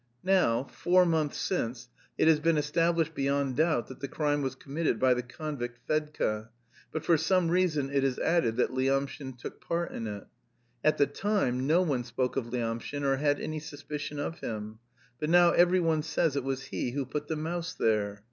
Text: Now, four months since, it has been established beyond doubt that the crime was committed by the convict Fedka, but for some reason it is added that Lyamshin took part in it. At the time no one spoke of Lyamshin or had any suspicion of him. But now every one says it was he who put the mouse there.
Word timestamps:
Now, 0.25 0.63
four 0.63 1.05
months 1.05 1.37
since, 1.37 1.87
it 2.17 2.27
has 2.27 2.39
been 2.39 2.57
established 2.57 3.13
beyond 3.13 3.55
doubt 3.57 3.85
that 3.85 3.99
the 3.99 4.07
crime 4.07 4.41
was 4.41 4.55
committed 4.55 4.97
by 4.99 5.13
the 5.13 5.21
convict 5.21 5.77
Fedka, 5.87 6.49
but 6.91 7.05
for 7.05 7.17
some 7.17 7.49
reason 7.49 7.91
it 7.91 8.03
is 8.03 8.17
added 8.17 8.55
that 8.55 8.71
Lyamshin 8.73 9.37
took 9.37 9.61
part 9.63 9.91
in 9.91 10.07
it. 10.07 10.25
At 10.83 10.97
the 10.97 11.05
time 11.05 11.67
no 11.67 11.83
one 11.83 12.03
spoke 12.03 12.35
of 12.35 12.47
Lyamshin 12.47 13.03
or 13.03 13.17
had 13.17 13.39
any 13.39 13.59
suspicion 13.59 14.17
of 14.19 14.39
him. 14.39 14.79
But 15.19 15.29
now 15.29 15.51
every 15.51 15.79
one 15.79 16.01
says 16.01 16.35
it 16.35 16.43
was 16.43 16.63
he 16.63 16.93
who 16.93 17.05
put 17.05 17.27
the 17.27 17.35
mouse 17.35 17.75
there. 17.75 18.17